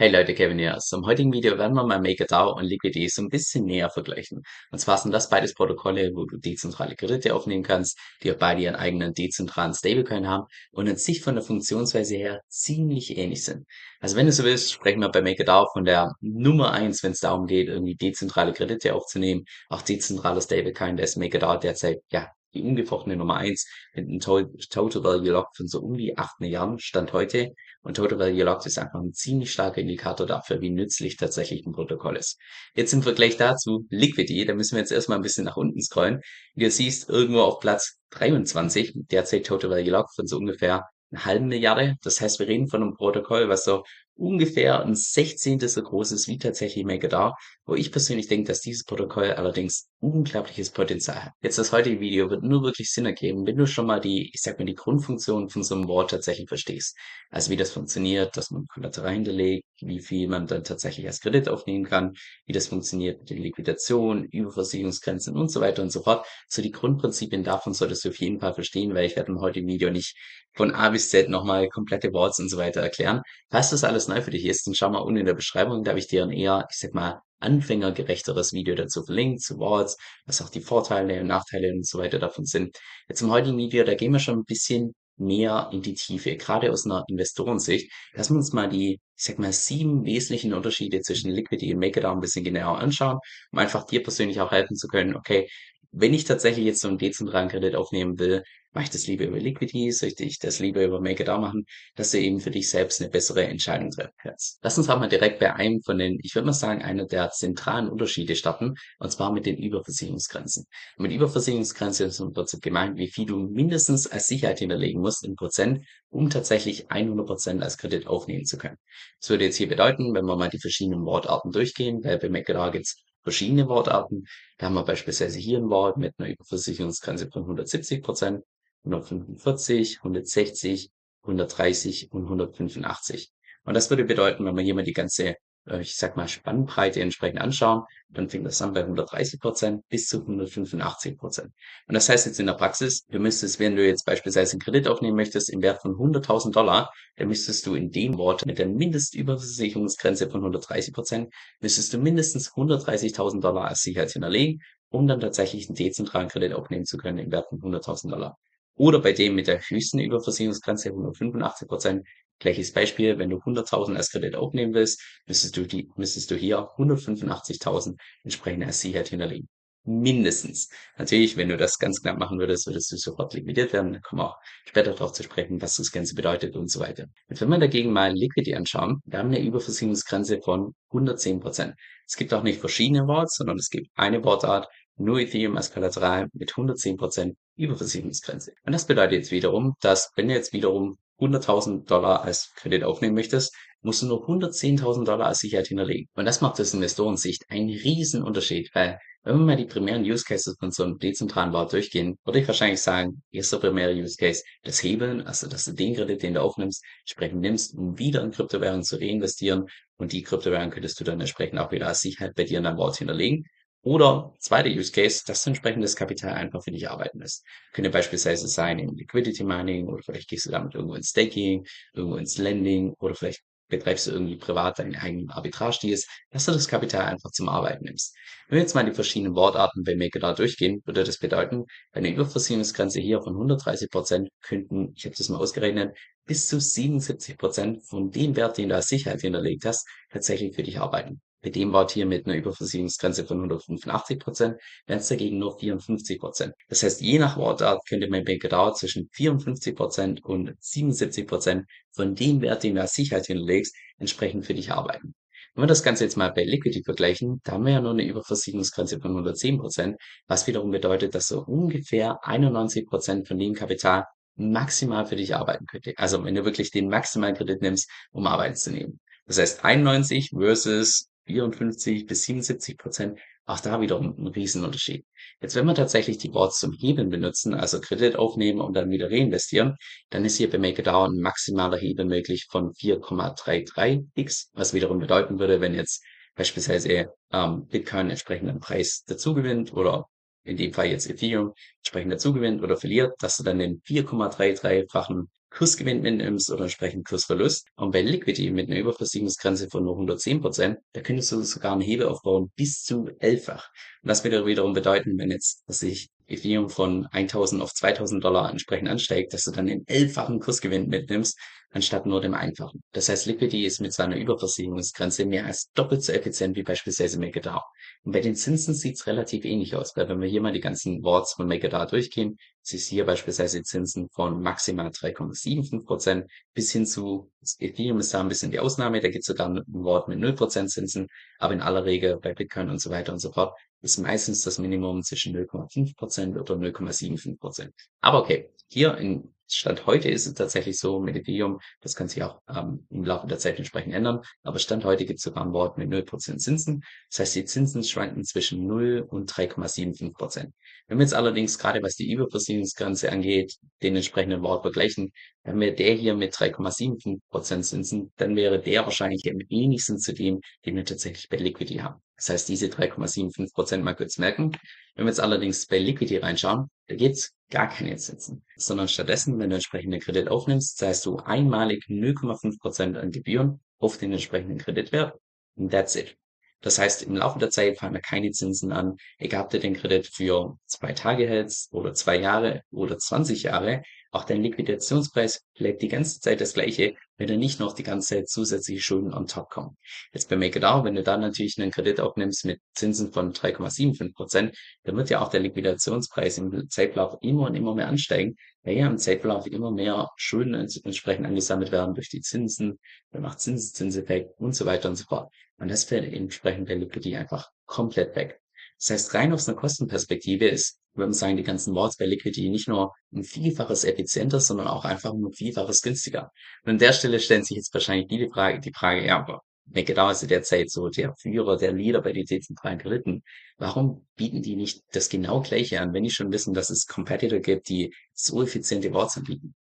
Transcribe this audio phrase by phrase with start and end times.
[0.00, 0.78] Hey Leute, Kevin hier.
[0.78, 4.40] Zum heutigen Video werden wir mal MakerDAO und Liquidity so ein bisschen näher vergleichen.
[4.70, 8.62] Und zwar sind das beides Protokolle, wo du dezentrale Kredite aufnehmen kannst, die auch beide
[8.62, 13.66] ihren eigenen dezentralen Stablecoin haben und an sich von der Funktionsweise her ziemlich ähnlich sind.
[14.00, 17.20] Also wenn du so willst, sprechen wir bei MakerDAO von der Nummer eins, wenn es
[17.20, 19.44] darum geht, irgendwie dezentrale Kredite aufzunehmen.
[19.68, 25.04] Auch dezentrale Stablecoin, da ist MakerDAO derzeit, ja, die ungefochtene Nummer eins mit einem Total
[25.04, 27.52] Value Lock von so um die 8 Milliarden Stand heute.
[27.82, 31.72] Und Total Value Locked ist einfach ein ziemlich starker Indikator dafür, wie nützlich tatsächlich ein
[31.72, 32.38] Protokoll ist.
[32.74, 36.20] Jetzt im Vergleich dazu Liquidity, da müssen wir jetzt erstmal ein bisschen nach unten scrollen.
[36.54, 41.24] Wie du siehst, irgendwo auf Platz 23, derzeit Total Value Locked von so ungefähr einer
[41.24, 41.96] halben Milliarde.
[42.02, 43.84] Das heißt, wir reden von einem Protokoll, was so
[44.16, 47.32] ungefähr ein Sechzehntel so groß ist wie tatsächlich MakerDAO,
[47.64, 51.32] wo ich persönlich denke, dass dieses Protokoll allerdings unglaubliches Potenzial hat.
[51.42, 54.40] Jetzt das heutige Video wird nur wirklich Sinn ergeben, wenn du schon mal die, ich
[54.40, 56.96] sag mal, die Grundfunktion von so einem Wort tatsächlich verstehst.
[57.30, 61.48] Also wie das funktioniert, dass man Kollateral hinterlegt, wie viel man dann tatsächlich als Kredit
[61.48, 62.14] aufnehmen kann,
[62.46, 66.26] wie das funktioniert mit den Liquidationen, Überversicherungsgrenzen und so weiter und so fort.
[66.48, 69.68] So die Grundprinzipien davon solltest du auf jeden Fall verstehen, weil ich werde im heutigen
[69.68, 70.16] Video nicht
[70.54, 73.22] von A bis Z nochmal komplette Worts und so weiter erklären.
[73.50, 75.90] Falls das alles neu für dich ist, dann schau mal unten in der Beschreibung, da
[75.90, 80.42] habe ich dir ein eher, ich sag mal, anfängergerechteres Video dazu verlinkt, zu Worts, was
[80.42, 82.76] auch die Vorteile und Nachteile und so weiter davon sind.
[83.08, 86.72] Jetzt im heutigen Video, da gehen wir schon ein bisschen mehr in die Tiefe, gerade
[86.72, 87.92] aus einer Investorensicht.
[88.14, 92.12] Lassen wir uns mal die, ich sag mal, sieben wesentlichen Unterschiede zwischen Liquidity und MakerDAO
[92.12, 93.18] ein bisschen genauer anschauen,
[93.52, 95.48] um einfach dir persönlich auch helfen zu können, okay,
[95.92, 99.38] wenn ich tatsächlich jetzt so einen dezentralen Kredit aufnehmen will, mache ich das lieber über
[99.38, 101.64] Liquidity, soll ich das lieber über MakerDAO machen,
[101.96, 104.58] dass du eben für dich selbst eine bessere Entscheidung treffen kannst.
[104.62, 107.30] Lass uns auch mal direkt bei einem von den, ich würde mal sagen, einer der
[107.30, 110.66] zentralen Unterschiede starten, und zwar mit den Überversicherungsgrenzen.
[110.98, 115.34] Mit Überversicherungsgrenzen ist im Prinzip gemeint, wie viel du mindestens als Sicherheit hinterlegen musst in
[115.34, 118.76] Prozent, um tatsächlich 100 Prozent als Kredit aufnehmen zu können.
[119.20, 122.70] Das würde jetzt hier bedeuten, wenn wir mal die verschiedenen Wortarten durchgehen, weil bei MakerDAO
[122.70, 124.24] gibt's verschiedene Wortarten.
[124.58, 128.44] Da haben wir beispielsweise hier ein Wort mit einer Überversicherungsgrenze von 170 Prozent,
[128.84, 130.90] 145, 160,
[131.22, 133.30] 130 und 185.
[133.64, 135.36] Und das würde bedeuten, wenn wir hier mal die ganze
[135.66, 140.08] äh, ich sag mal, Spannbreite entsprechend anschauen, dann fängt das an bei 130 Prozent bis
[140.08, 141.52] zu 185 Prozent.
[141.86, 144.88] Und das heißt jetzt in der Praxis, du müsstest, wenn du jetzt beispielsweise einen Kredit
[144.88, 148.68] aufnehmen möchtest im Wert von 100.000 Dollar, dann müsstest du in dem Wort mit der
[148.68, 155.68] Mindestüberversicherungsgrenze von 130 Prozent, müsstest du mindestens 130.000 Dollar als Sicherheit hinterlegen, um dann tatsächlich
[155.68, 158.38] einen dezentralen Kredit aufnehmen zu können im Wert von 100.000 Dollar.
[158.80, 162.06] Oder bei dem mit der höchsten Überversicherungsgrenze 185 Prozent
[162.38, 166.60] Gleiches Beispiel, wenn du 100.000 als Kredit aufnehmen willst, müsstest du, die, müsstest du hier
[166.78, 169.50] 185.000 entsprechend als Sicherheit hinterlegen.
[169.84, 170.68] Mindestens.
[170.98, 173.94] Natürlich, wenn du das ganz knapp machen würdest, würdest du sofort liquidiert werden.
[173.94, 174.36] Da kommen wir auch
[174.66, 177.06] später darauf zu sprechen, was das Ganze bedeutet und so weiter.
[177.28, 181.74] Und wenn wir dagegen mal Liquidity anschauen, wir haben eine Überversicherungsgrenze von 110 Prozent.
[182.06, 186.28] Es gibt auch nicht verschiedene Worts, sondern es gibt eine Wortart, nur Ethereum als Kollateral
[186.34, 188.52] mit 110 Prozent Überversicherungsgrenze.
[188.64, 193.14] Und das bedeutet jetzt wiederum, dass wenn du jetzt wiederum 100.000 Dollar als Kredit aufnehmen
[193.14, 196.08] möchtest, musst du nur 110.000 Dollar als Sicherheit hinterlegen.
[196.14, 200.24] Und das macht aus Investorensicht einen riesen Unterschied, weil wenn wir mal die primären Use
[200.24, 204.42] Cases von so einem dezentralen Wort durchgehen, würde ich wahrscheinlich sagen, erster primärer Use Case,
[204.62, 208.30] das Hebeln, also dass du den Kredit, den du aufnimmst, entsprechend nimmst, um wieder in
[208.30, 209.66] Kryptowährungen zu reinvestieren
[209.98, 212.78] und die Kryptowährung könntest du dann entsprechend auch wieder als Sicherheit bei dir in deinem
[212.78, 213.44] Wort hinterlegen.
[213.82, 217.44] Oder zweiter Use Case, dass du entsprechendes Kapital einfach für dich arbeiten lässt.
[217.72, 222.16] Könnte beispielsweise sein im Liquidity Mining oder vielleicht gehst du damit irgendwo ins Staking, irgendwo
[222.16, 227.06] ins Lending oder vielleicht betreibst du irgendwie privat deinen eigenen Arbitrage-Deals, dass du das Kapital
[227.06, 228.14] einfach zum Arbeiten nimmst.
[228.48, 232.10] Wenn wir jetzt mal die verschiedenen Wortarten bei MakerDAO durchgehen, würde das bedeuten, bei einer
[232.10, 237.82] Überversicherungsgrenze hier von 130 Prozent könnten, ich habe das mal ausgerechnet, bis zu 77 Prozent
[237.86, 241.22] von dem Wert, den du als Sicherheit hinterlegt hast, tatsächlich für dich arbeiten.
[241.42, 244.56] Bei dem Wort hier mit einer Überversicherungsgrenze von 185 Prozent
[244.86, 246.54] wären es dagegen nur 54 Prozent.
[246.68, 252.14] Das heißt, je nach Wortart könnte mein Bankerdauer zwischen 54 Prozent und 77 Prozent von
[252.14, 255.14] dem Wert, den du als Sicherheit hinterlegst, entsprechend für dich arbeiten.
[255.54, 258.04] Wenn wir das Ganze jetzt mal bei Liquidity vergleichen, da haben wir ja nur eine
[258.04, 259.96] Überversicherungsgrenze von 110 Prozent,
[260.26, 264.04] was wiederum bedeutet, dass so ungefähr 91 Prozent von dem Kapital
[264.36, 265.94] maximal für dich arbeiten könnte.
[265.96, 269.00] Also wenn du wirklich den maximalen Kredit nimmst, um arbeiten zu nehmen.
[269.26, 275.04] Das heißt 91 versus 54 bis 77 Prozent, auch da wiederum ein Riesenunterschied.
[275.40, 279.10] Jetzt, wenn wir tatsächlich die Boards zum Hebeln benutzen, also Kredit aufnehmen und dann wieder
[279.10, 279.76] reinvestieren,
[280.10, 285.60] dann ist hier bei MakerDAO ein maximaler Hebel möglich von 4,33x, was wiederum bedeuten würde,
[285.60, 286.04] wenn jetzt
[286.34, 290.06] beispielsweise ähm, Bitcoin entsprechenden Preis dazugewinnt oder
[290.44, 296.00] in dem Fall jetzt Ethereum entsprechend dazugewinnt oder verliert, dass du dann den 4,33-fachen Kursgewinn
[296.00, 297.66] mitnimmst oder entsprechend Kursverlust.
[297.76, 301.80] Und bei Liquidity mit einer Überversicherungsgrenze von nur 110 Prozent, da könntest du sogar einen
[301.80, 303.68] Hebel aufbauen bis zu elffach.
[304.02, 308.50] Und das würde wiederum bedeuten, wenn jetzt, dass sich Ethereum von 1000 auf 2000 Dollar
[308.50, 311.38] entsprechend ansteigt, dass du dann den elffachen Kursgewinn mitnimmst,
[311.70, 312.82] anstatt nur dem einfachen.
[312.92, 317.60] Das heißt, Liquidity ist mit seiner Überversicherungsgrenze mehr als doppelt so effizient wie beispielsweise MakerDAO.
[318.02, 321.02] Und bei den Zinsen sieht's relativ ähnlich aus, weil wenn wir hier mal die ganzen
[321.02, 327.30] Worts von MakerDAO durchgehen, siehst hier beispielsweise Zinsen von maximal 3,75 Prozent bis hin zu
[327.58, 330.34] Ethereum ist da ein bisschen die Ausnahme, da gibt es sogar ein Wort mit 0
[330.34, 331.06] Prozent Zinsen,
[331.38, 334.58] aber in aller Regel bei Bitcoin und so weiter und so fort ist meistens das
[334.58, 337.74] Minimum zwischen 0,5 Prozent oder 0,75 Prozent.
[338.00, 342.22] Aber okay, hier in Stand heute ist es tatsächlich so mit Ethereum, das kann sich
[342.22, 345.52] auch ähm, im Laufe der Zeit entsprechend ändern, aber Stand heute gibt es sogar ein
[345.52, 346.84] Wort mit 0% Zinsen.
[347.08, 350.52] Das heißt, die Zinsen schwanken zwischen 0 und 3,75%.
[350.86, 355.10] Wenn wir jetzt allerdings gerade was die Überversicherungsgrenze angeht, den entsprechenden Wort vergleichen,
[355.42, 360.40] wenn wir der hier mit 3,75% Zinsen, dann wäre der wahrscheinlich am wenigsten zu dem,
[360.66, 362.00] den wir tatsächlich bei Liquidity haben.
[362.16, 364.52] Das heißt, diese 3,75% mal kurz merken.
[364.94, 369.50] Wenn wir jetzt allerdings bei Liquidity reinschauen, da gibt's gar keine Zinsen, sondern stattdessen, wenn
[369.50, 375.18] du entsprechenden Kredit aufnimmst, zahlst du einmalig 0,5% an Gebühren auf den entsprechenden Kreditwert
[375.56, 376.16] und that's it.
[376.62, 379.74] Das heißt, im Laufe der Zeit fallen da keine Zinsen an, egal ob du den
[379.74, 383.82] Kredit für zwei Tage hältst oder zwei Jahre oder 20 Jahre.
[384.12, 388.16] Auch dein Liquidationspreis bleibt die ganze Zeit das gleiche, wenn da nicht noch die ganze
[388.16, 389.76] Zeit zusätzliche Schulden on top kommen.
[390.12, 394.56] Jetzt bei MakerDAO, wenn du da natürlich einen Kredit aufnimmst mit Zinsen von 3,75 Prozent,
[394.82, 398.34] dann wird ja auch der Liquidationspreis im Zeitlauf immer und immer mehr ansteigen,
[398.64, 402.80] weil ja im Zeitverlauf immer mehr Schulden entsprechend angesammelt werden durch die Zinsen,
[403.12, 405.32] dann macht Zinseszinseffekt und so weiter und so fort.
[405.58, 408.40] Und das fällt entsprechend der Liquidity einfach komplett weg.
[408.78, 412.68] Das heißt, rein aus einer Kostenperspektive ist man sagen, die ganzen Boards bei Liquidity nicht
[412.68, 416.30] nur ein Vielfaches effizienter, sondern auch einfach ein Vielfaches günstiger.
[416.64, 419.42] Und an der Stelle stellen sich jetzt wahrscheinlich die Frage, die Frage, ja, aber
[419.72, 423.22] McDowell ist ja derzeit so der Führer, der Leader bei den dezentralen Krediten.
[423.56, 427.38] Warum bieten die nicht das genau Gleiche an, wenn die schon wissen, dass es Competitor
[427.38, 429.54] gibt, die so effiziente Boards anbieten?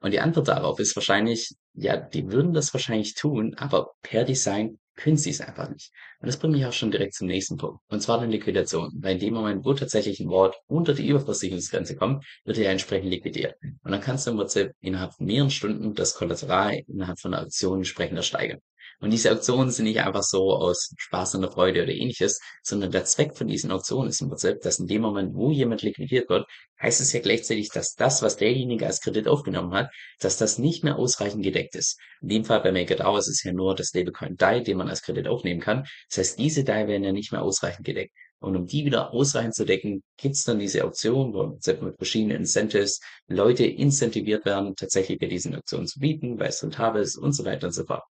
[0.00, 4.78] Und die Antwort darauf ist wahrscheinlich, ja, die würden das wahrscheinlich tun, aber per Design
[4.96, 5.92] können sie es einfach nicht.
[6.20, 7.80] Und das bringt mich auch schon direkt zum nächsten Punkt.
[7.88, 8.92] Und zwar der Liquidation.
[8.96, 12.70] Weil in dem Moment, wo tatsächlich ein Wort unter die Überversicherungsgrenze kommt, wird er ja
[12.70, 13.56] entsprechend liquidiert.
[13.62, 17.44] Und dann kannst du im Prinzip innerhalb von mehreren Stunden das Kollateral innerhalb von einer
[17.44, 18.60] Auktion entsprechend ersteigern.
[19.00, 23.04] Und diese Auktionen sind nicht einfach so aus Spaß und Freude oder ähnliches, sondern der
[23.04, 26.46] Zweck von diesen Auktionen ist im Prinzip, dass in dem Moment, wo jemand liquidiert wird,
[26.80, 30.84] heißt es ja gleichzeitig, dass das, was derjenige als Kredit aufgenommen hat, dass das nicht
[30.84, 31.98] mehr ausreichend gedeckt ist.
[32.22, 35.02] In dem Fall bei MakerDAO ist es ja nur das Stablecoin DAI, den man als
[35.02, 35.84] Kredit aufnehmen kann.
[36.08, 38.12] Das heißt, diese DAI werden ja nicht mehr ausreichend gedeckt.
[38.44, 43.00] Und um die wieder ausreichend zu decken, gibt's dann diese Auktion, wo mit verschiedenen Incentives
[43.26, 47.46] Leute incentiviert werden, tatsächlich bei diesen Auktionen zu bieten, weil es rentabel ist und so
[47.46, 48.02] weiter und so fort.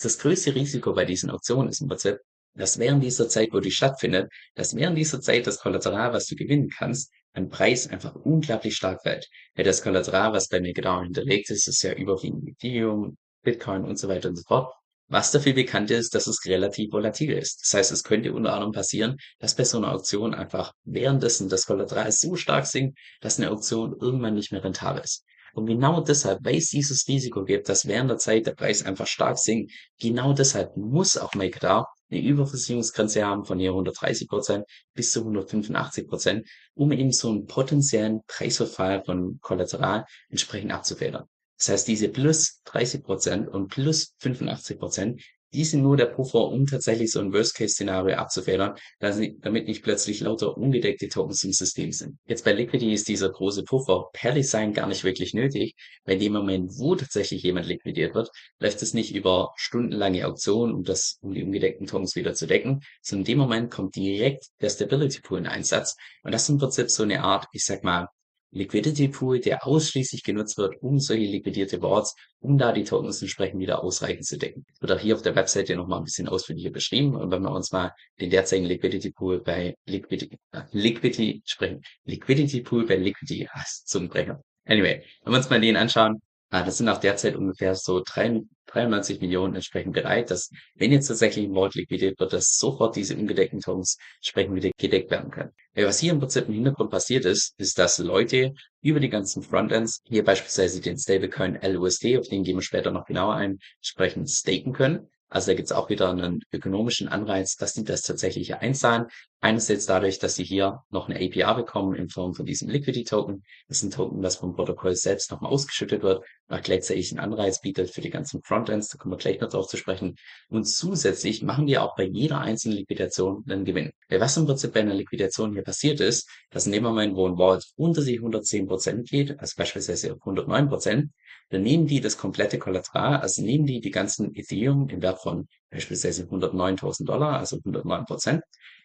[0.00, 2.18] Das größte Risiko bei diesen Auktionen ist im Prinzip,
[2.54, 6.36] dass während dieser Zeit, wo die stattfindet, dass während dieser Zeit das Kollateral, was du
[6.36, 9.28] gewinnen kannst, an Preis einfach unglaublich stark fällt.
[9.54, 14.08] Weil das Kollateral, was bei MakerDAO hinterlegt ist, ist ja überwiegend Ethereum, Bitcoin und so
[14.08, 14.72] weiter und so fort.
[15.08, 17.60] Was dafür bekannt ist, dass es relativ volatil ist.
[17.62, 21.66] Das heißt, es könnte unter anderem passieren, dass bei so einer Auktion einfach währenddessen das
[21.66, 25.24] Kollateral so stark sinkt, dass eine Auktion irgendwann nicht mehr rentabel ist.
[25.54, 29.06] Und genau deshalb, weil es dieses Risiko gibt, dass während der Zeit der Preis einfach
[29.06, 35.12] stark sinkt, genau deshalb muss auch MakerDAO eine Überversicherungsgrenze haben von hier 130 Prozent bis
[35.12, 41.24] zu 185 Prozent, um eben so einen potenziellen Preisverfall von Kollateral entsprechend abzufedern.
[41.58, 46.48] Das heißt, diese plus 30 Prozent und plus 85 Prozent, die sind nur der Puffer,
[46.48, 52.18] um tatsächlich so ein Worst-Case-Szenario abzufedern, damit nicht plötzlich lauter ungedeckte Tokens im System sind.
[52.26, 56.20] Jetzt bei Liquidity ist dieser große Puffer per Design gar nicht wirklich nötig, weil in
[56.20, 61.18] dem Moment, wo tatsächlich jemand liquidiert wird, läuft es nicht über stundenlange Auktionen, um das,
[61.20, 65.20] um die ungedeckten Tokens wieder zu decken, sondern in dem Moment kommt direkt der Stability
[65.20, 65.96] Pool in Einsatz.
[66.22, 68.08] Und das ist im Prinzip so eine Art, ich sag mal,
[68.52, 73.60] Liquidity Pool, der ausschließlich genutzt wird, um solche liquidierte Boards, um da die Tokens entsprechend
[73.60, 74.66] wieder ausreichend zu decken.
[74.80, 77.16] Wird auch hier auf der Webseite nochmal ein bisschen ausführlicher beschrieben.
[77.16, 82.60] Und wenn wir uns mal den derzeitigen Liquidity Pool bei Liquidity, äh, Liquidity sprechen, Liquidity
[82.60, 84.42] Pool bei Liquidity, ah, Zungenbrecher.
[84.66, 86.20] Anyway, wenn wir uns mal den anschauen,
[86.60, 91.46] das sind auch derzeit ungefähr so drei, 93 Millionen entsprechend bereit, dass, wenn jetzt tatsächlich
[91.46, 95.52] ein Vault liquidiert wird, dass sofort diese ungedeckten Tokens entsprechend wieder gedeckt werden können.
[95.74, 100.02] Was hier im Prinzip im Hintergrund passiert ist, ist, dass Leute über die ganzen Frontends,
[100.04, 104.74] hier beispielsweise den Stablecoin LUSD, auf den gehen wir später noch genauer ein, entsprechend staken
[104.74, 105.08] können.
[105.30, 109.06] Also da gibt es auch wieder einen ökonomischen Anreiz, dass die das tatsächlich einzahlen.
[109.44, 113.42] Einerseits dadurch, dass sie hier noch eine APR bekommen in Form von diesem Liquidity Token.
[113.66, 117.60] Das ist ein Token, das vom Protokoll selbst nochmal ausgeschüttet wird, auch gleichzeitig einen Anreiz
[117.60, 118.86] bietet für die ganzen Frontends.
[118.90, 120.14] Da kommen wir gleich noch drauf zu sprechen.
[120.48, 123.90] Und zusätzlich machen die auch bei jeder einzelnen Liquidation einen Gewinn.
[124.08, 127.26] Weil was im Prinzip bei einer Liquidation hier passiert ist, dass in dem Moment, wo
[127.26, 131.08] ein Wallet unter die 110% geht, also beispielsweise auf 109%,
[131.50, 135.48] dann nehmen die das komplette Kollateral, also nehmen die die ganzen Ethereum im Wert von
[135.72, 138.42] beispielsweise 109.000 Dollar, also 109 Prozent,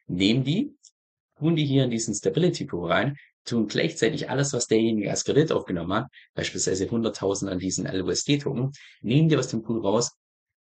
[0.08, 0.76] nehmen die,
[1.38, 5.52] tun die hier in diesen Stability Pool rein, tun gleichzeitig alles, was derjenige als Kredit
[5.52, 10.12] aufgenommen hat, beispielsweise 100.000 an diesen LUSD-Token, nehmen die aus dem Pool raus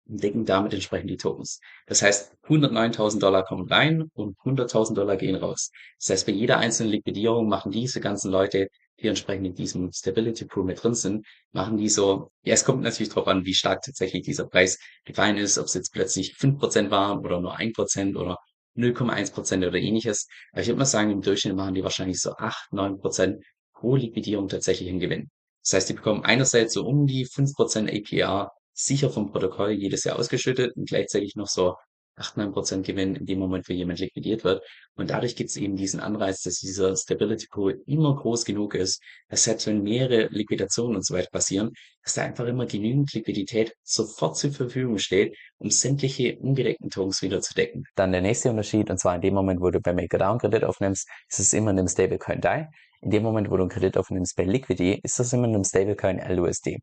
[0.09, 1.61] und decken damit entsprechend die Tokens.
[1.87, 5.71] Das heißt, 109.000 Dollar kommen rein und 100.000 Dollar gehen raus.
[5.99, 8.69] Das heißt, bei jeder einzelnen Liquidierung machen diese ganzen Leute
[9.03, 12.83] die entsprechend in diesem Stability Pool mit drin sind, machen die so, ja, es kommt
[12.83, 16.59] natürlich darauf an, wie stark tatsächlich dieser Preis gefallen ist, ob es jetzt plötzlich fünf
[16.59, 18.39] Prozent waren oder nur ein Prozent oder
[18.77, 20.27] 0,1% oder ähnliches.
[20.53, 23.43] Aber ich würde mal sagen, im Durchschnitt machen die wahrscheinlich so acht neun Prozent
[23.75, 25.31] pro Liquidierung tatsächlich einen Gewinn.
[25.63, 30.05] Das heißt, die bekommen einerseits so um die fünf Prozent APR sicher vom Protokoll jedes
[30.05, 31.75] Jahr ausgeschüttet und gleichzeitig noch so
[32.21, 34.63] 8, 9 Prozent Gewinn in dem Moment, wo jemand liquidiert wird.
[34.95, 39.03] Und dadurch gibt es eben diesen Anreiz, dass dieser Stability Pool immer groß genug ist,
[39.29, 41.73] dass selbst wenn mehrere Liquidationen und so weiter passieren,
[42.05, 47.41] dass da einfach immer genügend Liquidität sofort zur Verfügung steht, um sämtliche ungedeckten Tokens wieder
[47.41, 47.85] zu decken.
[47.95, 51.09] Dann der nächste Unterschied, und zwar in dem Moment, wo du bei MakerDAO Kredit aufnimmst,
[51.29, 52.69] ist es immer in einem Stablecoin DAI.
[53.03, 55.65] In dem Moment, wo du einen Kredit aufnimmst bei Liquidity, ist das immer in einem
[55.65, 56.81] Stablecoin LUSD.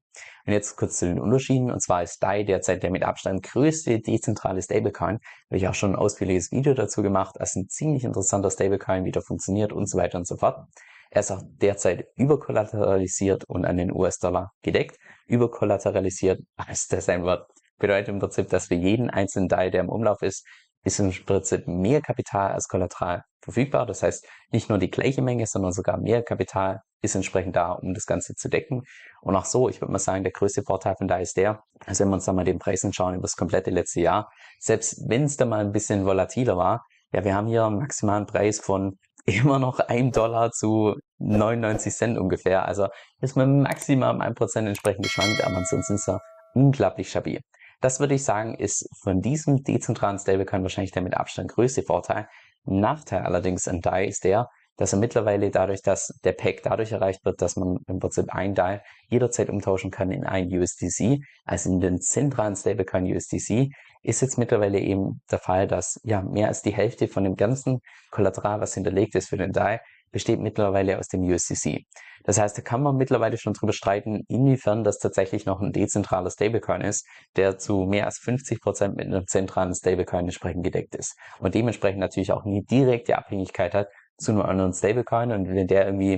[0.48, 1.70] Und jetzt kurz zu den Unterschieden.
[1.70, 5.20] Und zwar ist DAI derzeit der mit Abstand größte dezentrale Stablecoin.
[5.50, 7.40] Habe ich auch schon ein ausführliches Video dazu gemacht.
[7.40, 10.68] als ein ziemlich interessanter Stablecoin, wie der funktioniert und so weiter und so fort.
[11.12, 14.98] Er ist auch derzeit überkollateralisiert und an den US-Dollar gedeckt.
[15.28, 17.48] Überkollateralisiert, was das ein Wort
[17.78, 20.46] bedeutet im Prinzip, dass für jeden einzelnen DAI, der im Umlauf ist,
[20.84, 23.86] ist im Prinzip mehr Kapital als Kollateral verfügbar.
[23.86, 27.94] Das heißt, nicht nur die gleiche Menge, sondern sogar mehr Kapital ist entsprechend da, um
[27.94, 28.84] das Ganze zu decken.
[29.22, 32.04] Und auch so, ich würde mal sagen, der größte Vorteil von da ist der, also
[32.04, 34.30] wenn wir uns da mal den Preis anschauen über das komplette letzte Jahr,
[34.60, 38.26] selbst wenn es da mal ein bisschen volatiler war, ja, wir haben hier einen maximalen
[38.26, 42.66] Preis von immer noch 1 Dollar zu 99 Cent ungefähr.
[42.66, 42.88] Also
[43.22, 46.22] ist man maximal um 1% entsprechend geschwankt, aber ansonsten ist er
[46.54, 47.42] unglaublich stabil.
[47.80, 52.28] Das würde ich sagen, ist von diesem dezentralen Stablecoin wahrscheinlich der mit Abstand größte Vorteil.
[52.66, 57.26] Nachteil allerdings an DAI ist der, dass er mittlerweile dadurch, dass der Pack dadurch erreicht
[57.26, 61.80] wird, dass man im Prinzip ein DAI jederzeit umtauschen kann in ein USDC, also in
[61.80, 63.70] den zentralen Stablecoin USDC,
[64.04, 67.80] ist jetzt mittlerweile eben der Fall, dass ja mehr als die Hälfte von dem ganzen
[68.12, 69.82] Kollateral, was hinterlegt ist für den DAI,
[70.18, 71.84] besteht mittlerweile aus dem USDC.
[72.24, 76.32] Das heißt, da kann man mittlerweile schon drüber streiten, inwiefern das tatsächlich noch ein dezentraler
[76.32, 77.06] Stablecoin ist,
[77.36, 81.16] der zu mehr als 50 Prozent mit einem zentralen Stablecoin entsprechend gedeckt ist.
[81.38, 85.32] Und dementsprechend natürlich auch nie direkte Abhängigkeit hat zu einem anderen Stablecoin.
[85.32, 86.18] Und wenn der irgendwie,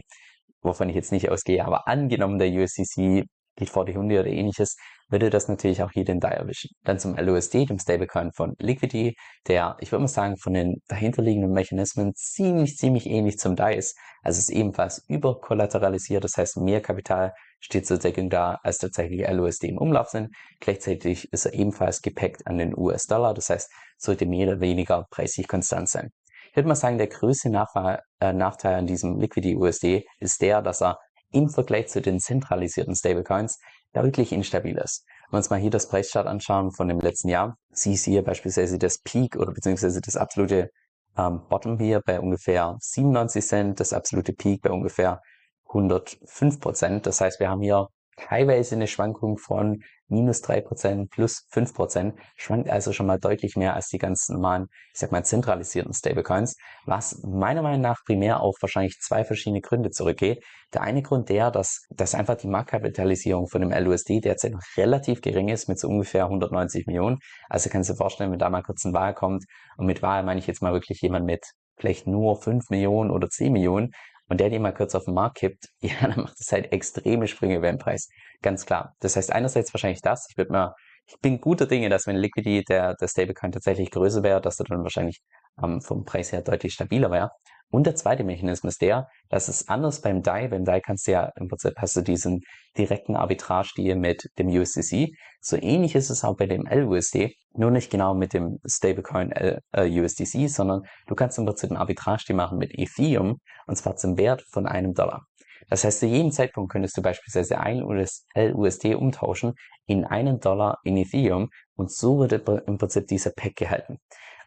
[0.61, 3.25] wovon ich jetzt nicht ausgehe, aber angenommen der USDC
[3.57, 4.77] geht vor die Hunde oder ähnliches,
[5.09, 6.69] würde das natürlich auch jeden DAI erwischen.
[6.83, 9.15] Dann zum LUSD, dem Stablecoin von Liquidity,
[9.47, 13.97] der, ich würde mal sagen, von den dahinterliegenden Mechanismen ziemlich, ziemlich ähnlich zum DAI ist.
[14.21, 19.69] Also ist ebenfalls überkollateralisiert, das heißt, mehr Kapital steht zur Deckung da, als tatsächlich LUSD
[19.69, 20.29] im Umlauf sind.
[20.59, 25.47] Gleichzeitig ist er ebenfalls gepackt an den US-Dollar, das heißt, sollte mehr oder weniger preislich
[25.47, 26.11] konstant sein.
[26.49, 30.61] Ich würde mal sagen, der größte Nachteil, äh, Nachteil an diesem Liquidity USD ist der,
[30.61, 30.97] dass er
[31.31, 33.59] im Vergleich zu den zentralisierten Stablecoins
[33.93, 35.05] deutlich instabil ist.
[35.27, 38.24] Wenn wir uns mal hier das Preischart anschauen von dem letzten Jahr, siehst du hier
[38.24, 40.69] beispielsweise das Peak oder beziehungsweise das absolute
[41.17, 45.22] ähm, Bottom hier bei ungefähr 97 Cent, das absolute Peak bei ungefähr
[45.69, 47.05] 105 Prozent.
[47.05, 52.15] Das heißt, wir haben hier teilweise eine Schwankung von minus drei Prozent plus fünf Prozent,
[52.35, 56.55] schwankt also schon mal deutlich mehr als die ganzen normalen, ich sag mal, zentralisierten Stablecoins,
[56.85, 60.43] was meiner Meinung nach primär auf wahrscheinlich zwei verschiedene Gründe zurückgeht.
[60.73, 65.21] Der eine Grund der, dass, dass einfach die Marktkapitalisierung von dem LUSD derzeit noch relativ
[65.21, 67.19] gering ist, mit so ungefähr 190 Millionen.
[67.49, 69.45] Also kannst du dir vorstellen, wenn da mal kurz ein Wahl kommt,
[69.77, 71.43] und mit Wahl meine ich jetzt mal wirklich jemand mit
[71.77, 73.91] vielleicht nur 5 Millionen oder 10 Millionen,
[74.29, 77.27] und der die mal kurz auf den Markt kippt, ja, dann macht es halt extreme
[77.27, 78.09] Sprünge beim Preis.
[78.41, 78.95] Ganz klar.
[79.00, 80.27] Das heißt einerseits wahrscheinlich das.
[80.29, 80.74] Ich würde mal,
[81.07, 84.65] ich bin guter Dinge, dass wenn Liquidity der, der Stablecoin tatsächlich größer wäre, dass er
[84.65, 85.21] dann wahrscheinlich
[85.62, 87.31] ähm, vom Preis her deutlich stabiler wäre.
[87.71, 91.11] Und der zweite Mechanismus ist der, dass es anders beim DAI, beim DAI kannst du
[91.11, 92.41] ja im Prinzip hast du diesen
[92.77, 95.09] direkten Arbitrage-Deal mit dem USDC.
[95.39, 99.59] So ähnlich ist es auch bei dem LUSD, nur nicht genau mit dem Stablecoin L,
[99.71, 104.17] äh, USDC, sondern du kannst im Prinzip einen Arbitrage-Deal machen mit Ethereum und zwar zum
[104.17, 105.25] Wert von einem Dollar.
[105.69, 109.53] Das heißt, zu jedem Zeitpunkt könntest du beispielsweise ein LUSD umtauschen
[109.85, 113.99] in einen Dollar in Ethereum und so wird im Prinzip dieser Pack gehalten.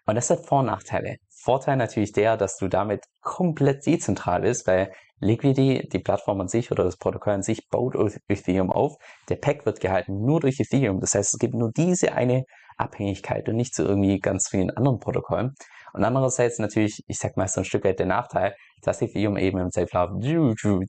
[0.07, 1.17] Und das hat Vor- und Nachteile.
[1.29, 6.73] Vorteil natürlich der, dass du damit komplett dezentral bist, weil Liquidity, die Plattform an sich
[6.73, 7.95] oder das Protokoll an sich baut
[8.29, 8.97] Ethereum auf.
[9.29, 11.01] Der Pack wird gehalten nur durch Ethereum.
[11.01, 12.45] Das heißt, es gibt nur diese eine
[12.77, 15.55] Abhängigkeit und nicht zu irgendwie ganz vielen anderen Protokollen.
[15.93, 19.59] Und andererseits natürlich, ich sag mal, so ein Stück weit der Nachteil, dass Ethereum eben
[19.59, 19.89] im Safe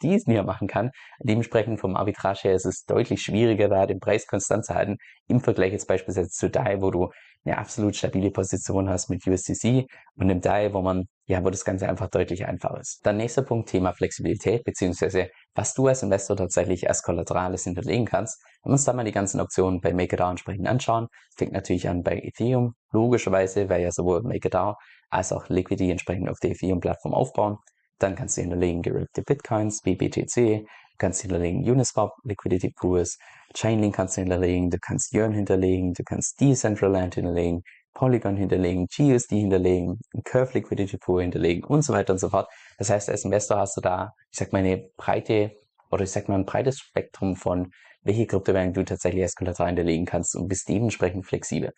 [0.01, 0.91] diesen hier machen kann.
[1.19, 4.97] Dementsprechend vom Arbitrage her ist es deutlich schwieriger, da den Preis konstant zu halten,
[5.27, 7.09] im Vergleich jetzt beispielsweise zu DAI, wo du
[7.45, 9.85] eine absolut stabile Position hast mit USDC
[10.15, 13.05] und im DAI, wo man, ja, wo das Ganze einfach deutlich einfacher ist.
[13.05, 18.41] Dann nächster Punkt, Thema Flexibilität, beziehungsweise was du als Investor tatsächlich als Kollaterales hinterlegen kannst.
[18.63, 22.03] Wenn wir uns da mal die ganzen Optionen bei MakerDAO entsprechend anschauen, fängt natürlich an
[22.03, 24.75] bei Ethereum, logischerweise, weil ja sowohl MakerDAO
[25.09, 27.57] als auch Liquidity entsprechend auf der Ethereum-Plattform aufbauen.
[27.99, 33.17] Dann kannst du hinterlegen gerippte Bitcoins, BBTC, du kannst hinterlegen Uniswap, Liquidity Pools,
[33.53, 39.39] Chainlink kannst du hinterlegen, du kannst Yearn hinterlegen, du kannst Decentraland hinterlegen, Polygon hinterlegen, GUSD
[39.39, 42.49] hinterlegen, Curve Liquidity Pool hinterlegen und so weiter und so fort.
[42.77, 45.51] Das heißt, als Investor hast du da, ich sag mal, eine breite
[45.91, 47.71] oder ich sag mal ein breites Spektrum von
[48.01, 51.71] welche Kryptowährung du tatsächlich als Kollateral hinterlegen kannst und bist dementsprechend flexibel.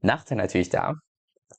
[0.00, 0.94] Nachteil natürlich da,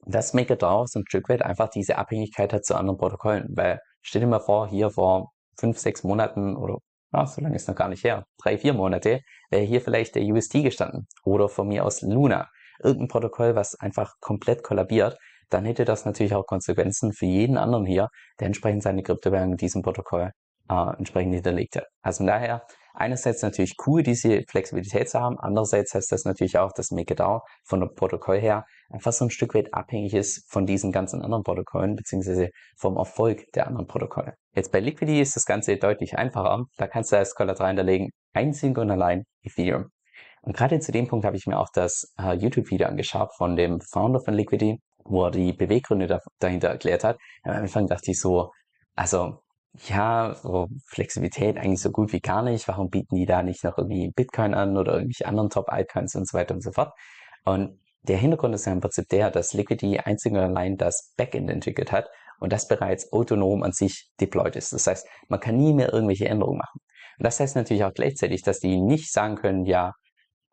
[0.09, 4.21] dass MakerDAO so ein Stück weit einfach diese Abhängigkeit hat zu anderen Protokollen, weil stell
[4.21, 6.77] dir mal vor, hier vor fünf, sechs Monaten oder
[7.13, 10.23] ja, so lange ist noch gar nicht her, drei, vier Monate, wäre hier vielleicht der
[10.23, 12.47] UST gestanden oder von mir aus Luna,
[12.83, 15.17] irgendein Protokoll, was einfach komplett kollabiert,
[15.49, 19.57] dann hätte das natürlich auch Konsequenzen für jeden anderen hier, der entsprechend seine Kryptowährung in
[19.57, 20.31] diesem Protokoll
[20.69, 21.85] äh, entsprechend hinterlegt hat.
[22.01, 26.71] Also von daher einerseits natürlich cool, diese Flexibilität zu haben, andererseits heißt das natürlich auch,
[26.73, 30.91] dass MakerDAO von dem Protokoll her einfach so ein Stück weit abhängig ist von diesen
[30.91, 34.33] ganzen anderen Protokollen, beziehungsweise vom Erfolg der anderen Protokolle.
[34.53, 36.65] Jetzt bei Liquidity ist das Ganze deutlich einfacher.
[36.77, 39.89] Da kannst du als Kollateral hinterlegen, einzig und allein Ethereum.
[40.41, 43.81] Und gerade zu dem Punkt habe ich mir auch das äh, YouTube-Video angeschaut von dem
[43.81, 47.17] Founder von Liquidity, wo er die Beweggründe da, dahinter erklärt hat.
[47.43, 48.51] Am Anfang dachte ich so,
[48.95, 49.39] also
[49.73, 52.67] ja, so Flexibilität eigentlich so gut wie gar nicht.
[52.67, 56.37] Warum bieten die da nicht noch irgendwie Bitcoin an oder irgendwelche anderen Top-Altcoins und so
[56.37, 56.93] weiter und so fort?
[57.45, 61.49] Und der Hintergrund ist ja im Prinzip der, dass Liquidity einzig und allein das Backend
[61.49, 64.73] entwickelt hat und das bereits autonom an sich deployed ist.
[64.73, 66.79] Das heißt, man kann nie mehr irgendwelche Änderungen machen.
[67.17, 69.93] Und das heißt natürlich auch gleichzeitig, dass die nicht sagen können, ja,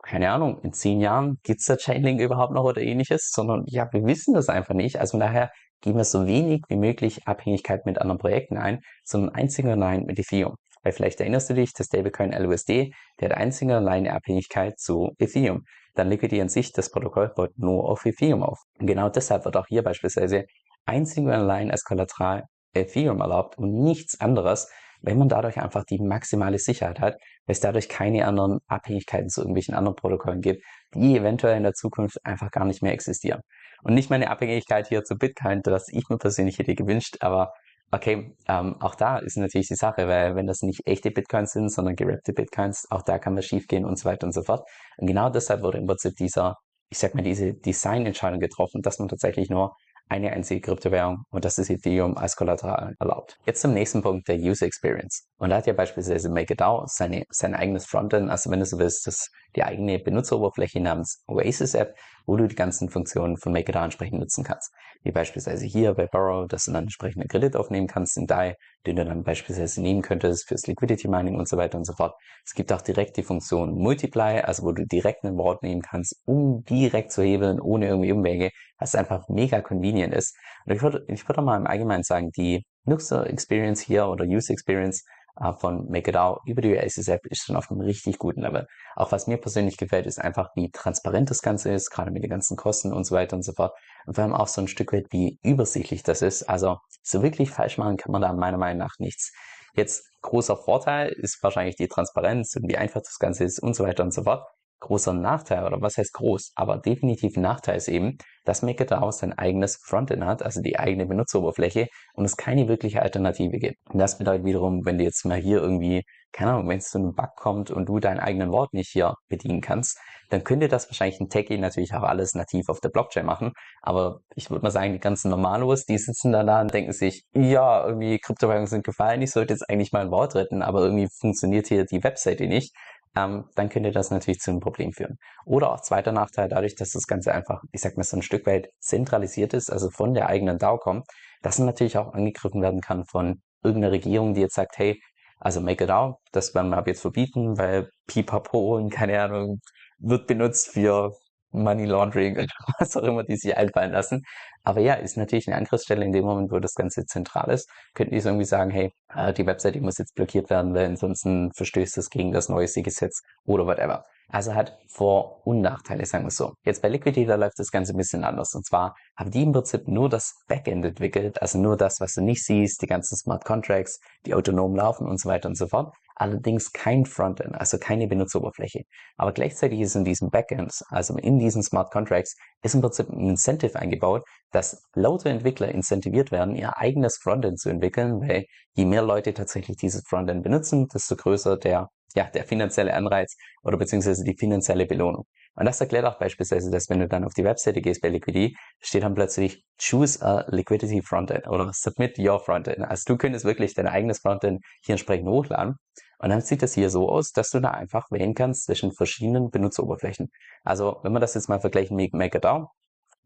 [0.07, 4.05] keine Ahnung, in zehn Jahren gibt's da Chainlink überhaupt noch oder ähnliches, sondern ja, wir
[4.05, 5.01] wissen das einfach nicht.
[5.01, 5.51] Also von daher
[5.83, 10.05] gehen wir so wenig wie möglich Abhängigkeit mit anderen Projekten ein, sondern einzig und allein
[10.05, 10.55] mit Ethereum.
[10.83, 14.79] Weil vielleicht erinnerst du dich, der Stablecoin LUSD, der hat einzig und allein eine Abhängigkeit
[14.79, 15.64] zu Ethereum.
[15.95, 18.61] Dann Liquidity an sich, das Protokoll baut nur auf Ethereum auf.
[18.79, 20.45] Und genau deshalb wird auch hier beispielsweise
[20.85, 24.71] einzig und allein als Kollateral Ethereum erlaubt und nichts anderes,
[25.03, 27.15] wenn man dadurch einfach die maximale Sicherheit hat,
[27.47, 30.63] weil es dadurch keine anderen Abhängigkeiten zu irgendwelchen anderen Protokollen gibt,
[30.95, 33.41] die eventuell in der Zukunft einfach gar nicht mehr existieren.
[33.83, 37.53] Und nicht meine Abhängigkeit hier zu Bitcoin, das ich mir persönlich hätte gewünscht, aber
[37.93, 41.71] okay, ähm, auch da ist natürlich die Sache, weil wenn das nicht echte Bitcoins sind,
[41.71, 44.69] sondern gerappte Bitcoins, auch da kann was schiefgehen und so weiter und so fort.
[44.99, 46.57] Und genau deshalb wurde im Prinzip dieser,
[46.91, 49.77] ich sag mal, diese Designentscheidung getroffen, dass man tatsächlich nur
[50.09, 53.38] eine einzige Kryptowährung und das ist Ethereum als Kollateral erlaubt.
[53.45, 55.27] Jetzt zum nächsten Punkt, der User Experience.
[55.38, 59.07] Und da hat ja beispielsweise MakerDAO seine, sein eigenes Frontend, also wenn du so willst,
[59.07, 61.95] das, die eigene Benutzeroberfläche namens Oasis App,
[62.27, 64.73] wo du die ganzen Funktionen von MakerDAO entsprechend nutzen kannst.
[65.03, 68.97] Wie beispielsweise hier bei Borrow, dass du dann entsprechende Kredit aufnehmen kannst in DAI, den
[68.97, 72.15] du dann beispielsweise nehmen könntest fürs Liquidity Mining und so weiter und so fort.
[72.45, 76.21] Es gibt auch direkt die Funktion Multiply, also wo du direkt ein Wort nehmen kannst,
[76.27, 80.37] um direkt zu hebeln, ohne irgendwie Umwege, was einfach mega convenient ist.
[80.67, 84.53] Und ich würde, ich würde mal im Allgemeinen sagen, die Nutzer Experience hier oder User
[84.53, 85.05] Experience
[85.40, 88.66] äh, von MakerDAO über die App ist schon auf einem richtig guten Level.
[88.94, 92.31] Auch was mir persönlich gefällt, ist einfach, wie transparent das Ganze ist, gerade mit den
[92.31, 93.72] ganzen Kosten und so weiter und so fort.
[94.07, 96.44] Und vor allem auch so ein Stück weit, wie übersichtlich das ist.
[96.44, 99.33] Also so wirklich falsch machen kann man da meiner Meinung nach nichts.
[99.75, 103.85] Jetzt großer Vorteil ist wahrscheinlich die Transparenz und wie einfach das Ganze ist und so
[103.85, 104.46] weiter und so fort
[104.87, 109.77] großer Nachteil, oder was heißt groß, aber definitiv Nachteil ist eben, dass MakerDAO sein eigenes
[109.85, 113.79] Frontend hat, also die eigene Benutzeroberfläche und es keine wirkliche Alternative gibt.
[113.90, 116.99] Und das bedeutet wiederum, wenn du jetzt mal hier irgendwie, keine Ahnung, wenn es zu
[116.99, 119.99] einem Bug kommt und du deinen eigenen Wort nicht hier bedienen kannst,
[120.31, 123.53] dann könnte das wahrscheinlich ein Techie natürlich auch alles nativ auf der Blockchain machen.
[123.83, 127.25] Aber ich würde mal sagen, die ganzen Normalos, die sitzen da da und denken sich,
[127.33, 131.09] ja, irgendwie Kryptowährungen sind gefallen, ich sollte jetzt eigentlich mal ein Wort retten, aber irgendwie
[131.20, 132.75] funktioniert hier die Webseite nicht
[133.17, 135.19] ähm, dann könnte das natürlich zu einem Problem führen.
[135.45, 138.47] Oder auch zweiter Nachteil, dadurch, dass das Ganze einfach, ich sag mal, so ein Stück
[138.47, 141.07] weit zentralisiert ist, also von der eigenen DAO kommt,
[141.43, 145.01] dass natürlich auch angegriffen werden kann von irgendeiner Regierung, die jetzt sagt, hey,
[145.39, 149.61] Also MakerDAO, das werden wir ab jetzt verbieten, weil Pipapo und keine Ahnung,
[149.99, 151.13] wird benutzt für
[151.51, 152.47] Money Laundering oder
[152.79, 154.23] was auch immer die sich einfallen lassen.
[154.65, 157.71] Aber ja, ist natürlich eine Angriffsstelle in dem Moment, wo das Ganze zentral ist.
[157.95, 161.53] Könnten die so irgendwie sagen, hey, äh, die Webseite muss jetzt blockiert werden, weil ansonsten
[161.55, 164.05] verstößt das gegen das neue Gesetz oder whatever.
[164.29, 166.55] Also hat Vor- und Nachteile, sagen wir so.
[166.65, 168.55] Jetzt bei Liquidity, da läuft das Ganze ein bisschen anders.
[168.55, 172.23] Und zwar haben die im Prinzip nur das Backend entwickelt, also nur das, was du
[172.23, 175.95] nicht siehst, die ganzen Smart Contracts, die autonom laufen und so weiter und so fort
[176.17, 178.83] allerdings kein Frontend, also keine Benutzeroberfläche.
[179.17, 183.31] Aber gleichzeitig ist in diesen Backends, also in diesen Smart Contracts, ist im Prinzip ein
[183.31, 189.03] Incentive eingebaut, dass lauter Entwickler incentiviert werden, ihr eigenes Frontend zu entwickeln, weil je mehr
[189.03, 194.37] Leute tatsächlich dieses Frontend benutzen, desto größer der, ja, der finanzielle Anreiz oder beziehungsweise die
[194.37, 195.27] finanzielle Belohnung.
[195.57, 198.55] Und das erklärt auch beispielsweise, dass wenn du dann auf die Webseite gehst bei Liquidity,
[198.81, 202.81] steht dann plötzlich Choose a Liquidity Frontend oder Submit your Frontend.
[202.81, 205.77] Also du könntest wirklich dein eigenes Frontend hier entsprechend hochladen.
[206.19, 209.51] Und dann sieht das hier so aus, dass du da einfach wählen kannst zwischen verschiedenen
[209.51, 210.31] Benutzeroberflächen.
[210.65, 212.71] Also wenn wir das jetzt mal vergleichen mit MakerDAO,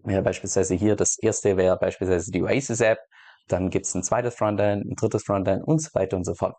[0.02, 2.98] wäre beispielsweise hier das erste wäre beispielsweise die Oasis App,
[3.48, 6.56] dann gibt es ein zweites Frontend, ein drittes Frontend und so weiter und so fort.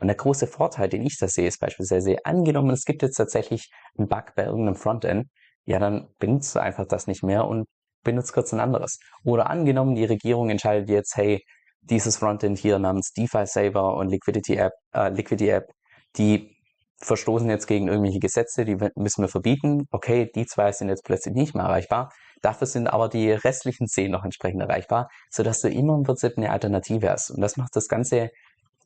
[0.00, 3.70] Und der große Vorteil, den ich da sehe, ist beispielsweise, angenommen, es gibt jetzt tatsächlich
[3.96, 5.28] einen Bug bei irgendeinem Frontend,
[5.64, 7.66] ja, dann benutzt du einfach das nicht mehr und
[8.02, 8.98] benutzt kurz ein anderes.
[9.24, 11.44] Oder angenommen, die Regierung entscheidet jetzt, hey,
[11.82, 15.70] dieses Frontend hier namens DeFi Saver und Liquidity App, äh, Liquidity App,
[16.16, 16.56] die
[16.98, 19.86] verstoßen jetzt gegen irgendwelche Gesetze, die müssen wir verbieten.
[19.90, 22.12] Okay, die zwei sind jetzt plötzlich nicht mehr erreichbar.
[22.42, 26.50] Dafür sind aber die restlichen zehn noch entsprechend erreichbar, sodass du immer im Prinzip eine
[26.50, 27.30] Alternative hast.
[27.30, 28.30] Und das macht das Ganze,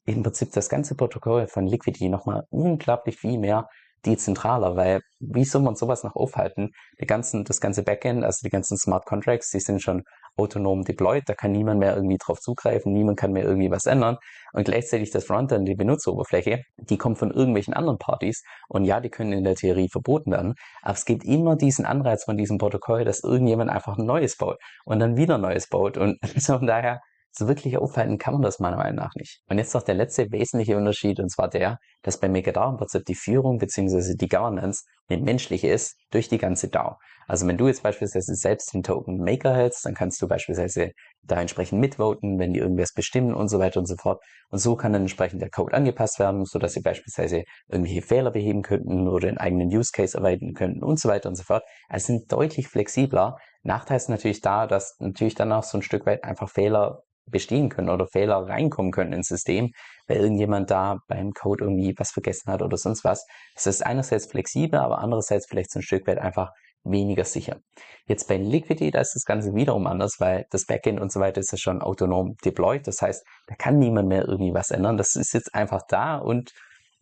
[0.06, 3.68] im Prinzip das ganze Protokoll von Liquidity nochmal unglaublich viel mehr
[4.04, 6.70] dezentraler, weil wie soll man sowas noch aufhalten?
[7.00, 10.04] Die ganzen, das ganze Backend, also die ganzen Smart Contracts, die sind schon
[10.36, 14.18] autonom deployed, da kann niemand mehr irgendwie drauf zugreifen, niemand kann mehr irgendwie was ändern.
[14.52, 19.10] Und gleichzeitig das Frontend, die Benutzeroberfläche, die kommt von irgendwelchen anderen Partys und ja, die
[19.10, 23.04] können in der Theorie verboten werden, aber es gibt immer diesen Anreiz von diesem Protokoll,
[23.04, 27.00] dass irgendjemand einfach ein neues baut und dann wieder ein neues baut und von daher
[27.36, 29.40] so wirklich aufhalten kann man das meiner Meinung nach nicht.
[29.48, 33.04] Und jetzt noch der letzte wesentliche Unterschied, und zwar der, dass bei MakerDAO im Prinzip
[33.04, 34.14] die Führung bzw.
[34.16, 36.96] die Governance eine menschliche ist durch die ganze DAO.
[37.28, 41.40] Also wenn du jetzt beispielsweise selbst den Token Maker hältst, dann kannst du beispielsweise da
[41.40, 44.22] entsprechend mitvoten, wenn die irgendwas bestimmen und so weiter und so fort.
[44.48, 48.30] Und so kann dann entsprechend der Code angepasst werden, so dass sie beispielsweise irgendwelche Fehler
[48.30, 51.64] beheben könnten oder einen eigenen Use Case erweitern könnten und so weiter und so fort.
[51.88, 53.36] Also sind deutlich flexibler.
[53.62, 57.68] Nachteil ist natürlich da, dass natürlich dann auch so ein Stück weit einfach Fehler bestehen
[57.68, 59.70] können oder Fehler reinkommen können ins System,
[60.06, 63.26] weil irgendjemand da beim Code irgendwie was vergessen hat oder sonst was.
[63.54, 66.50] Es ist einerseits flexibel, aber andererseits vielleicht so ein Stück weit einfach
[66.84, 67.58] weniger sicher.
[68.06, 71.40] Jetzt bei Liquidity, da ist das Ganze wiederum anders, weil das Backend und so weiter
[71.40, 72.86] ist ja schon autonom deployed.
[72.86, 74.96] Das heißt, da kann niemand mehr irgendwie was ändern.
[74.96, 76.52] Das ist jetzt einfach da und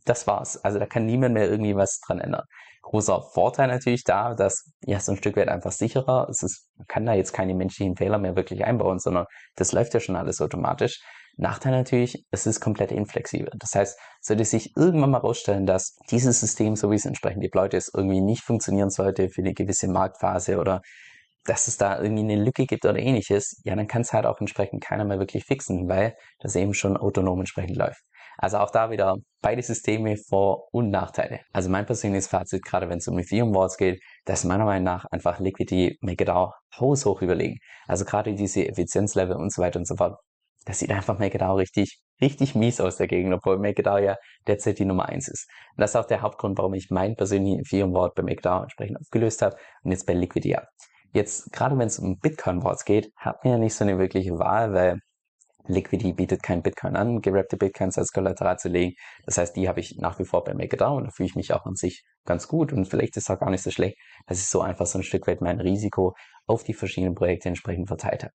[0.05, 0.57] das war's.
[0.65, 2.45] Also da kann niemand mehr irgendwie was dran ändern.
[2.85, 6.29] Großer Vorteil natürlich da, dass ja so ein Stück weit einfach sicherer.
[6.29, 9.95] Es ist, man kann da jetzt keine menschlichen Fehler mehr wirklich einbauen, sondern das läuft
[9.95, 11.01] ja schon alles automatisch.
[11.37, 13.51] Nachteil natürlich, es ist komplett inflexibel.
[13.59, 17.75] Das heißt, sollte sich irgendwann mal rausstellen, dass dieses System, so wie es entsprechend deployed
[17.75, 20.83] ist, irgendwie nicht funktionieren sollte für eine gewisse Marktphase oder
[21.45, 24.41] dass es da irgendwie eine Lücke gibt oder ähnliches, ja, dann kann es halt auch
[24.41, 28.03] entsprechend keiner mehr wirklich fixen, weil das eben schon autonom entsprechend läuft.
[28.39, 31.41] Also auch da wieder beide Systeme Vor- und Nachteile.
[31.53, 35.05] Also mein persönliches Fazit, gerade wenn es um Ethereum Wars geht, dass meiner Meinung nach
[35.07, 37.59] einfach Liquidity MakerDAO haushoch überlegen.
[37.87, 40.19] Also gerade diese Effizienzlevel und so weiter und so fort.
[40.67, 44.17] Das sieht einfach MakerDAO richtig, richtig mies aus dagegen, obwohl MakerDAO ja
[44.47, 45.47] derzeit die Nummer eins ist.
[45.77, 48.99] Und das ist auch der Hauptgrund, warum ich mein persönlichen Ethereum Wort bei MakerDAO entsprechend
[48.99, 50.67] aufgelöst habe und jetzt bei Liquidity habe.
[51.13, 54.39] Jetzt, gerade wenn es um Bitcoin Wars geht, hat man ja nicht so eine wirkliche
[54.39, 54.99] Wahl, weil
[55.67, 58.95] Liquidity bietet kein Bitcoin an, gerappte Bitcoins als Kollateral zu legen.
[59.25, 61.53] Das heißt, die habe ich nach wie vor bei MakerDAO und da fühle ich mich
[61.53, 63.97] auch an sich ganz gut und vielleicht ist es auch gar nicht so schlecht,
[64.27, 66.15] dass ich so einfach so ein Stück weit mein Risiko
[66.47, 68.33] auf die verschiedenen Projekte entsprechend verteilt habe.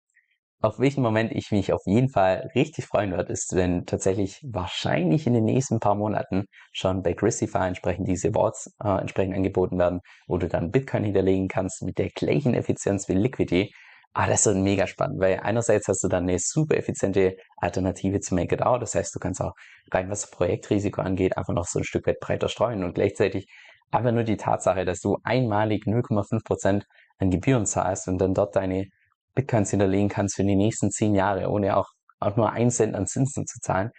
[0.62, 5.26] Auf welchen Moment ich mich auf jeden Fall richtig freuen werde, ist, wenn tatsächlich wahrscheinlich
[5.26, 10.02] in den nächsten paar Monaten schon bei Christify entsprechend diese Boards äh, entsprechend angeboten werden,
[10.28, 13.72] wo du dann Bitcoin hinterlegen kannst mit der gleichen Effizienz wie Liquidity
[14.14, 18.36] Ah, das ist mega spannend, weil einerseits hast du dann eine super effiziente Alternative zu
[18.36, 18.82] Make It Out.
[18.82, 19.54] Das heißt, du kannst auch
[19.92, 23.48] rein was das Projektrisiko angeht, einfach noch so ein Stück weit breiter streuen und gleichzeitig
[23.92, 26.86] einfach nur die Tatsache, dass du einmalig 0,5 Prozent
[27.20, 28.88] an Gebühren zahlst und dann dort deine
[29.36, 31.88] Bitcoins hinterlegen kannst für die nächsten zehn Jahre, ohne auch,
[32.20, 33.92] auch nur einen Cent an Zinsen zu zahlen.